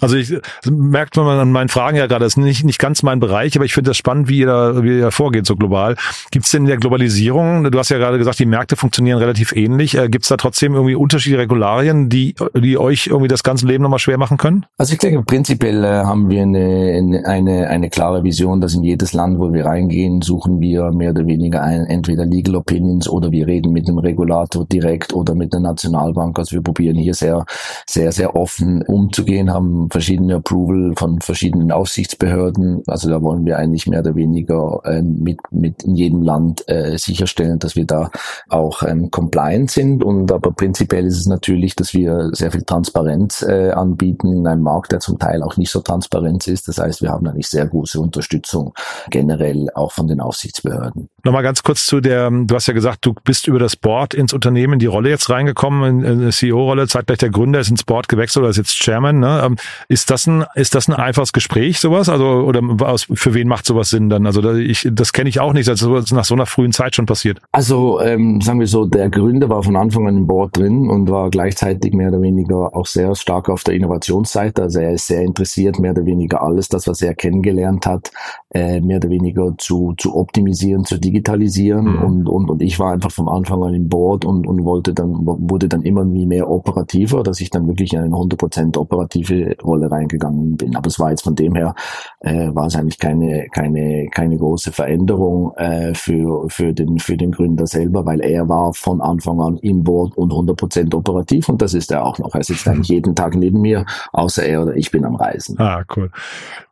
Also 0.02 0.18
ich 0.18 0.34
also 0.34 0.76
merkt 0.76 1.16
man 1.16 1.28
an 1.40 1.52
meinen 1.52 1.70
Fragen 1.70 1.96
ja 1.96 2.08
gerade, 2.08 2.26
das 2.26 2.34
ist 2.34 2.38
nicht, 2.38 2.66
nicht 2.66 2.78
ganz 2.78 3.04
mein 3.04 3.20
Bereich, 3.22 3.56
aber 3.56 3.64
ich 3.64 3.74
finde 3.74 3.92
das 3.92 3.98
spannend, 3.98 4.28
wie 4.28 4.40
ihr 4.40 4.48
da, 4.48 4.84
wie 4.84 4.98
ihr 4.98 5.02
da 5.02 5.12
vorgeht, 5.12 5.46
so 5.46 5.56
global. 5.56 5.96
Gibt 6.32 6.46
es 6.46 6.52
denn 6.52 6.64
in 6.64 6.68
der 6.68 6.78
Globalisierung, 6.78 7.72
du 7.72 7.80
hast 7.80 7.90
ja 7.90 7.98
gerade 7.98 8.18
gesagt, 8.18 8.40
die 8.40 8.46
Märkte 8.46 8.76
funktionieren 8.76 9.18
relativ 9.18 9.54
ähnlich, 9.54 9.98
äh, 9.98 10.10
gibt 10.10 10.26
es 10.26 10.30
da 10.30 10.36
trotzdem 10.36 10.74
irgendwie 10.74 10.96
unterschiedliche 10.96 11.42
Regularien, 11.42 12.10
die, 12.10 12.36
die 12.54 12.78
euch 12.78 13.08
irgendwie 13.08 13.30
das 13.30 13.44
ganze 13.44 13.66
Leben 13.66 13.82
nochmal 13.82 14.00
schwer 14.00 14.18
machen 14.18 14.38
können? 14.38 14.66
Also 14.78 14.94
ich 14.94 15.00
denke, 15.00 15.24
prinzipiell 15.24 15.84
äh, 15.86 16.04
haben 16.04 16.30
wir 16.30 16.42
eine, 16.42 17.24
eine, 17.26 17.70
eine 17.70 17.90
klare 17.90 18.24
Vision, 18.24 18.60
dass 18.60 18.74
in 18.74 18.84
jedes 18.84 19.14
Land, 19.14 19.40
wo 19.40 19.54
wir 19.54 19.66
reingehen, 19.66 20.22
suchen 20.22 20.60
wir 20.60 20.92
mehr 20.92 21.12
oder 21.12 21.26
weniger 21.26 21.62
ein, 21.62 21.86
entweder 21.86 22.26
Legal 22.26 22.56
Opinions 22.56 23.08
oder 23.08 23.32
wir 23.32 23.48
reden 23.48 23.72
mit 23.72 23.88
dem 23.88 24.00
Regulator 24.00 24.66
direkt 24.66 25.14
oder 25.14 25.34
mit 25.34 25.54
der 25.54 25.62
Nationalbank. 25.62 26.38
Also 26.38 26.58
wir 26.58 26.62
probieren 26.62 26.98
hier 26.98 27.14
sehr, 27.14 27.46
sehr, 27.88 28.12
sehr 28.12 28.36
offen 28.36 28.81
umzugehen, 28.88 29.54
haben 29.54 29.90
verschiedene 29.90 30.36
Approval 30.36 30.94
von 30.96 31.22
verschiedenen 31.22 31.72
Aufsichtsbehörden. 31.72 32.84
Also 32.88 33.10
da 33.10 33.22
wollen 33.22 33.46
wir 33.46 33.58
eigentlich 33.58 33.88
mehr 33.88 34.00
oder 34.02 34.16
weniger 34.16 34.82
äh, 34.86 35.02
mit, 35.02 35.40
mit 35.52 35.84
in 35.84 35.96
jedem 35.96 36.22
Land 36.22 36.68
äh, 36.68 36.98
sicherstellen, 36.98 37.60
dass 37.60 37.76
wir 37.76 37.86
da 37.86 38.10
auch 38.50 38.84
ähm, 38.84 39.12
compliant 39.12 39.72
sind. 39.72 40.04
Und 40.04 40.32
aber 40.32 40.52
prinzipiell 40.52 41.06
ist 41.06 41.18
es 41.18 41.28
natürlich, 41.28 41.76
dass 41.76 41.94
wir 41.94 42.30
sehr 42.34 42.52
viel 42.52 42.64
Transparenz 42.64 43.42
äh, 43.42 43.72
anbieten 43.72 44.34
in 44.34 44.48
einem 44.48 44.64
Markt, 44.64 44.92
der 44.92 45.00
zum 45.00 45.20
Teil 45.20 45.44
auch 45.44 45.58
nicht 45.58 45.72
so 45.72 45.82
transparent 45.82 46.48
ist. 46.48 46.68
Das 46.68 46.78
heißt, 46.78 47.02
wir 47.02 47.10
haben 47.10 47.28
eigentlich 47.28 47.48
sehr 47.48 47.68
große 47.68 48.00
Unterstützung 48.00 48.74
generell 49.10 49.70
auch 49.74 49.92
von 49.92 50.08
den 50.08 50.20
Aufsichtsbehörden. 50.20 51.10
Nochmal 51.24 51.44
ganz 51.44 51.64
kurz 51.64 51.86
zu 51.86 52.02
der, 52.02 52.30
du 52.30 52.56
hast 52.56 52.68
ja 52.68 52.74
gesagt, 52.74 53.06
du 53.06 53.14
bist 53.24 53.48
über 53.48 53.60
das 53.60 53.76
Board 53.76 54.14
ins 54.14 54.34
Unternehmen 54.34 54.74
in 54.74 54.80
die 54.80 54.86
Rolle 54.86 55.10
jetzt 55.10 55.30
reingekommen, 55.30 56.04
in 56.04 56.22
eine 56.22 56.30
CEO-Rolle, 56.32 56.88
zeitgleich 56.88 57.20
der 57.20 57.30
Gründer 57.30 57.60
ist 57.60 57.70
ins 57.70 57.84
Board 57.84 58.08
gewechselt 58.08 58.42
oder 58.42 58.50
ist 58.50 58.58
jetzt 58.58 58.76
Chairman. 58.76 59.20
Ne? 59.20 59.42
Ähm, 59.46 59.56
ist 59.88 60.10
das 60.10 60.28
ein 60.28 60.46
ist 60.56 60.76
das 60.76 60.88
ein 60.88 60.94
einfaches 60.94 61.34
Gespräch 61.34 61.80
sowas? 61.80 62.10
Also 62.10 62.26
oder 62.26 62.62
aus, 62.82 63.08
für 63.14 63.34
wen 63.34 63.48
macht 63.48 63.66
sowas 63.66 63.90
Sinn 63.90 64.10
dann? 64.10 64.26
Also 64.26 64.54
ich, 64.54 64.88
das 64.92 65.14
kenne 65.14 65.30
ich 65.30 65.40
auch 65.40 65.54
nicht, 65.54 65.68
dass 65.68 65.80
das 65.80 66.12
nach 66.12 66.26
so 66.26 66.34
einer 66.34 66.46
frühen 66.46 66.72
Zeit 66.72 66.96
schon 66.96 67.06
passiert. 67.06 67.40
Also 67.52 68.02
ähm, 68.02 68.42
sagen 68.42 68.60
wir 68.60 68.68
so, 68.68 68.86
der 68.86 69.10
Gründer 69.10 69.50
war 69.50 69.64
von 69.64 69.76
Anfang 69.76 70.08
an 70.08 70.18
im 70.18 70.28
Board 70.28 70.58
drin 70.58 70.90
und 70.90 71.10
war 71.10 71.30
gleichzeitig 71.30 71.94
mehr 71.94 72.10
oder 72.10 72.22
weniger 72.22 72.76
auch 72.76 72.86
sehr 72.86 73.16
stark 73.16 73.50
auf 73.50 73.64
der 73.64 73.76
Innovationsseite. 73.76 74.64
Also 74.64 74.80
er 74.80 74.94
ist 74.94 75.08
sehr 75.08 75.22
interessiert, 75.22 75.80
mehr 75.80 75.92
oder 75.92 76.06
weniger 76.06 76.42
alles, 76.42 76.68
das 76.68 76.88
was 76.88 77.02
er 77.02 77.14
kennengelernt 77.14 77.86
hat, 77.86 78.12
äh, 78.52 78.82
mehr 78.82 78.98
oder 78.98 79.10
weniger 79.10 79.54
zu 79.58 79.94
zu 79.98 80.16
optimisieren, 80.16 80.86
zu 80.86 81.00
digitalisieren 81.00 81.86
mhm. 81.86 82.04
und, 82.04 82.30
und 82.30 82.50
und 82.50 82.62
ich 82.62 82.80
war 82.80 82.94
einfach 82.94 83.12
vom 83.12 83.30
Anfang 83.30 83.64
an 83.64 83.74
im 83.74 83.90
Board 83.90 84.26
und 84.26 84.48
und 84.48 84.64
wollte 84.64 84.94
dann 84.94 85.26
wurde 85.26 85.68
dann 85.68 85.84
immer 85.84 86.06
mehr 86.06 86.50
operativer, 86.50 87.24
dass 87.24 87.42
ich 87.42 87.50
dann 87.50 87.68
wirklich 87.68 87.98
einen 87.98 88.14
100 88.14 88.40
Prozent 88.40 88.78
operative 88.78 89.56
Rolle 89.64 89.90
reingegangen 89.90 90.58
bin. 90.58 90.76
Aber 90.76 90.88
es 90.88 91.00
war 91.00 91.12
jetzt 91.12 91.24
von 91.24 91.36
dem 91.36 91.56
her, 91.56 91.76
äh, 92.20 92.54
war 92.54 92.68
es 92.68 92.76
eigentlich 92.76 93.00
keine, 93.00 93.48
keine, 93.52 94.08
keine 94.12 94.38
große 94.38 94.72
Veränderung 94.72 95.54
äh, 95.56 95.94
für, 95.94 96.50
für, 96.50 96.74
den, 96.74 97.00
für 97.00 97.18
den 97.18 97.32
Gründer 97.32 97.68
selber, 97.68 98.06
weil 98.06 98.22
er 98.22 98.48
war 98.50 98.74
von 98.74 99.02
Anfang 99.02 99.40
an 99.42 99.58
im 99.58 99.84
Board 99.84 100.18
und 100.18 100.32
100 100.32 100.58
Prozent 100.58 100.96
operativ 100.96 101.50
und 101.50 101.62
das 101.62 101.74
ist 101.74 101.92
er 101.92 102.06
auch 102.06 102.20
noch. 102.20 102.36
Er 102.36 102.44
sitzt 102.44 102.68
eigentlich 102.68 102.90
jeden 102.90 103.16
Tag 103.16 103.36
neben 103.36 103.62
mir, 103.62 103.86
außer 104.12 104.44
er 104.44 104.64
oder 104.64 104.76
ich 104.76 104.92
bin 104.92 105.06
am 105.06 105.16
Reisen. 105.16 105.60
Ah, 105.60 105.84
cool. 105.96 106.12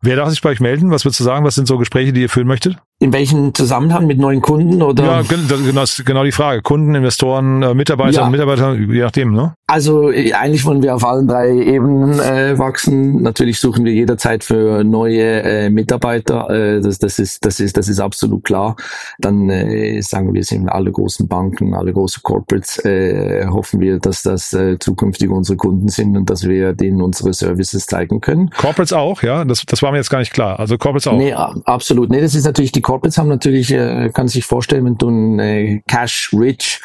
Wer 0.02 0.16
darf 0.16 0.30
sich 0.30 0.42
bei 0.42 0.50
euch 0.50 0.60
melden? 0.60 0.92
Was 0.92 1.06
würdest 1.06 1.20
du 1.20 1.24
sagen? 1.24 1.46
Was 1.46 1.56
sind 1.56 1.68
so 1.70 1.78
Gespräche, 1.78 2.12
die 2.12 2.22
ihr 2.22 2.30
führen 2.30 2.48
möchtet? 2.48 2.78
In 3.02 3.14
welchem 3.14 3.54
Zusammenhang 3.54 4.08
mit 4.08 4.20
neuen 4.20 4.42
Kunden 4.42 4.82
oder? 4.82 5.06
Ja, 5.06 5.22
genau, 5.22 5.86
genau 6.06 6.24
die 6.26 6.34
Frage. 6.34 6.62
Kunden, 6.62 6.96
Investoren, 6.96 7.64
äh, 7.64 7.74
Mitarbeiter, 7.74 8.24
ja. 8.24 8.30
Mitarbeiter, 8.30 8.76
je 8.76 9.02
nachdem, 9.02 9.32
ne? 9.32 9.54
Also 9.68 10.12
äh, 10.12 10.34
eigentlich 10.34 10.66
wollen 10.66 10.84
wir 10.84 10.94
auf 10.96 11.06
allen 11.06 11.26
drei 11.26 11.50
Ebenen 11.50 12.20
äh, 12.20 12.60
wachsen. 12.60 13.22
Natürlich 13.22 13.62
suchen 13.62 13.86
wir 13.86 13.94
jederzeit 13.94 14.44
für 14.44 14.84
neue 14.84 15.44
äh, 15.44 15.70
Mitarbeiter. 15.70 16.50
Äh, 16.50 16.82
das, 16.82 17.00
das 17.00 17.20
ist 17.20 17.46
das 17.46 17.62
ist 17.62 17.78
das 17.78 17.88
ist 17.88 18.02
absolut 18.02 18.44
klar. 18.44 18.76
Dann 19.20 19.50
äh, 19.50 20.02
sagen 20.02 20.34
wir, 20.34 20.44
sind 20.44 20.68
alle 20.68 20.92
großen 20.92 21.26
Banken, 21.30 21.76
alle 21.76 21.94
großen 21.94 22.22
Corporates 22.22 22.84
äh, 22.84 23.48
hoffen 23.48 23.80
wir, 23.80 24.00
dass 24.00 24.24
das 24.24 24.52
äh, 24.52 24.78
zukünftig 24.78 25.30
unsere 25.30 25.56
Kunden 25.56 25.88
sind 25.88 26.18
und 26.18 26.30
dass 26.30 26.46
wir 26.46 26.74
denen 26.74 27.02
unsere 27.02 27.32
Services 27.32 27.86
zeigen 27.86 28.20
können. 28.20 28.50
Corporates 28.50 28.92
auch, 28.92 29.22
ja. 29.22 29.46
Das 29.46 29.64
das 29.66 29.82
war 29.82 29.92
mir 29.92 30.00
jetzt 30.00 30.10
gar 30.10 30.20
nicht 30.20 30.34
klar. 30.34 30.60
Also 30.60 30.78
Corporates 30.78 31.08
auch. 31.08 31.18
Nee, 31.18 31.32
absolut. 31.32 32.10
Nee, 32.10 32.20
das 32.20 32.36
ist 32.36 32.44
natürlich 32.44 32.74
die 32.74 32.82
Corporates 32.90 33.20
haben 33.20 33.30
natürlich, 33.30 33.72
äh, 33.72 34.10
kann 34.12 34.28
sich 34.28 34.46
vorstellen, 34.46 34.84
wenn 34.84 34.98
du 34.98 35.10
ein 35.10 35.40
äh, 35.40 35.82
Cash-Rich 35.88 36.82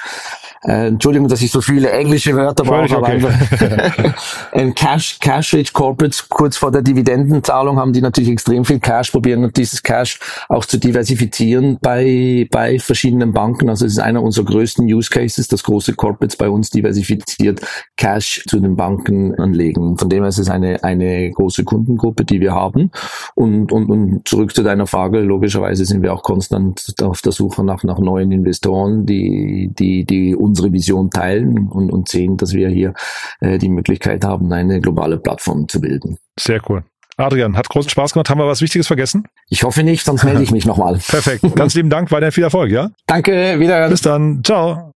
äh, 0.65 0.87
Entschuldigung, 0.87 1.29
dass 1.29 1.43
ich 1.43 1.51
so 1.51 1.61
viele 1.61 1.91
englische 1.91 2.35
Wörter 2.35 2.65
brauche, 2.65 2.97
aber 2.97 3.09
okay. 3.09 3.13
einfach 3.13 4.15
ein 4.53 4.75
Cash, 4.75 5.19
Cash-Rich 5.21 5.75
Corporates 5.75 6.29
kurz 6.29 6.57
vor 6.57 6.71
der 6.71 6.81
Dividendenzahlung 6.81 7.79
haben 7.79 7.93
die 7.93 8.01
natürlich 8.01 8.31
extrem 8.31 8.65
viel 8.65 8.81
Cash, 8.81 9.11
probieren 9.11 9.51
dieses 9.55 9.83
Cash 9.83 10.19
auch 10.49 10.65
zu 10.65 10.79
diversifizieren 10.79 11.79
bei, 11.83 12.49
bei 12.51 12.79
verschiedenen 12.79 13.33
Banken. 13.33 13.69
Also 13.69 13.85
es 13.85 13.93
ist 13.93 13.99
einer 13.99 14.23
unserer 14.23 14.47
größten 14.47 14.87
Use 14.87 15.11
Cases, 15.11 15.47
dass 15.49 15.63
große 15.63 15.95
Corporates 15.95 16.37
bei 16.37 16.49
uns 16.49 16.71
diversifiziert 16.71 17.61
Cash 17.99 18.43
zu 18.49 18.59
den 18.59 18.75
Banken 18.75 19.35
anlegen. 19.35 19.99
Von 19.99 20.09
dem 20.09 20.23
her 20.23 20.31
ist 20.31 20.39
es 20.39 20.49
eine, 20.49 20.83
eine 20.83 21.31
große 21.31 21.65
Kundengruppe, 21.65 22.25
die 22.25 22.41
wir 22.41 22.55
haben. 22.55 22.91
Und, 23.35 23.71
und, 23.71 23.91
und 23.91 24.27
zurück 24.27 24.55
zu 24.55 24.63
deiner 24.63 24.87
Frage, 24.87 25.21
logischerweise 25.21 25.85
sind 25.85 25.94
wir 26.03 26.13
auch 26.13 26.23
konstant 26.23 26.95
auf 27.03 27.23
der 27.23 27.33
Suche 27.33 27.65
nach, 27.65 27.85
nach 27.85 27.99
neuen 27.99 28.33
Investoren, 28.33 29.07
die, 29.07 29.71
die, 29.73 30.05
die 30.05 30.35
unsere 30.35 30.73
Vision 30.73 31.11
teilen 31.11 31.69
und, 31.69 31.91
und 31.91 32.09
sehen, 32.09 32.37
dass 32.37 32.53
wir 32.53 32.69
hier 32.69 32.95
äh, 33.41 33.59
die 33.59 33.69
Möglichkeit 33.69 34.25
haben, 34.25 34.53
eine 34.53 34.81
globale 34.81 35.19
Plattform 35.19 35.69
zu 35.69 35.81
bilden. 35.81 36.19
Sehr 36.39 36.61
cool. 36.69 36.85
Adrian, 37.17 37.57
hat 37.57 37.69
großen 37.69 37.91
Spaß 37.91 38.13
gemacht. 38.13 38.29
Haben 38.29 38.41
wir 38.41 38.47
was 38.47 38.61
Wichtiges 38.61 38.87
vergessen? 38.87 39.29
Ich 39.49 39.63
hoffe 39.63 39.83
nicht, 39.83 40.05
sonst 40.05 40.25
melde 40.25 40.43
ich 40.43 40.51
mich 40.51 40.67
nochmal. 40.67 40.95
Perfekt. 41.09 41.45
Ganz 41.55 41.75
lieben 41.75 41.91
Dank. 41.91 42.11
Weiterhin 42.11 42.33
viel 42.33 42.45
Erfolg, 42.45 42.71
ja? 42.71 42.91
Danke, 43.07 43.61
wieder. 43.61 43.89
Bis 43.89 44.03
dann. 44.03 44.43
Ciao. 44.43 44.93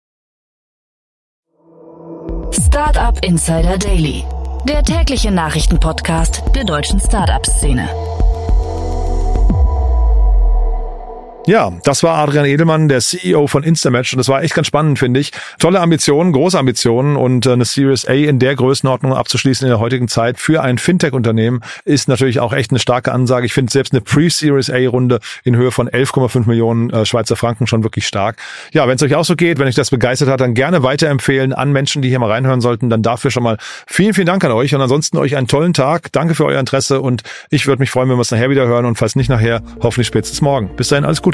Startup 2.53 3.19
Insider 3.25 3.79
Daily. 3.79 4.25
Der 4.69 4.83
tägliche 4.83 5.31
Nachrichtenpodcast 5.31 6.43
der 6.55 6.65
deutschen 6.65 7.01
Startup-Szene. 7.01 7.89
Ja, 11.47 11.75
das 11.85 12.03
war 12.03 12.17
Adrian 12.17 12.47
Edelmann, 12.47 12.89
der 12.89 13.01
CEO 13.01 13.49
von 13.49 13.65
Instamatch 13.65 14.15
und 14.15 14.19
das 14.19 14.29
war 14.29 14.43
echt 14.43 14.55
ganz 14.55 14.67
spannend, 14.67 14.99
finde 14.99 15.21
ich. 15.21 15.31
Tolle 15.59 15.81
Ambitionen, 15.81 16.33
große 16.33 16.59
Ambitionen 16.59 17.17
und 17.17 17.45
äh, 17.45 17.53
eine 17.53 17.67
Series 17.67 18.07
A 18.09 18.15
in 18.15 18.39
der 18.39 18.57
Größenordnung 18.57 19.13
abzuschließen 19.13 19.67
in 19.67 19.71
der 19.71 19.79
heutigen 19.79 20.09
Zeit 20.09 20.39
für 20.39 20.63
ein 20.63 20.79
Fintech-Unternehmen 20.79 21.61
ist 21.85 22.09
natürlich 22.09 22.41
auch 22.41 22.55
echt 22.55 22.71
eine 22.71 22.79
starke 22.79 23.13
Ansage. 23.13 23.45
Ich 23.45 23.53
finde 23.53 23.71
selbst 23.71 23.93
eine 23.93 24.01
Pre-Series 24.01 24.71
A-Runde 24.71 25.21
in 25.45 25.55
Höhe 25.55 25.71
von 25.71 25.87
11,5 25.87 26.49
Millionen 26.49 26.89
äh, 26.89 27.05
Schweizer 27.05 27.37
Franken 27.37 27.67
schon 27.67 27.83
wirklich 27.83 28.07
stark. 28.07 28.39
Ja, 28.73 28.89
wenn 28.89 28.97
es 28.97 29.03
euch 29.03 29.15
auch 29.15 29.27
so 29.27 29.37
geht, 29.37 29.59
wenn 29.59 29.69
euch 29.69 29.75
das 29.75 29.91
begeistert 29.91 30.31
hat, 30.31 30.41
dann 30.41 30.55
gerne 30.55 30.83
weiterempfehlen 30.83 31.53
an 31.53 31.73
Menschen, 31.73 32.01
die 32.01 32.09
hier 32.09 32.21
mal 32.21 32.31
reinhören 32.31 32.63
sollten. 32.63 32.89
Dann 32.89 33.03
dafür 33.03 33.31
schon 33.31 33.43
mal 33.43 33.59
vielen, 33.87 34.15
vielen 34.15 34.27
Dank 34.27 34.43
an 34.45 34.53
euch 34.53 34.75
und 34.75 34.81
ansonsten 34.81 35.19
euch 35.19 35.37
einen 35.37 35.47
tollen 35.47 35.75
Tag. 35.75 36.11
Danke 36.13 36.35
für 36.35 36.47
euer 36.47 36.59
Interesse 36.59 37.03
und 37.03 37.23
ich 37.51 37.67
würde 37.67 37.81
mich 37.81 37.91
freuen, 37.91 38.09
wenn 38.09 38.17
wir 38.17 38.23
es 38.23 38.31
nachher 38.31 38.49
wieder 38.49 38.67
hören 38.67 38.87
und 38.87 38.97
falls 38.97 39.15
nicht 39.15 39.29
nachher, 39.29 39.61
hoffentlich 39.83 40.07
spätestens 40.07 40.41
morgen. 40.41 40.75
Bis 40.77 40.89
dahin, 40.89 41.05
alles 41.05 41.21
Gute. 41.21 41.34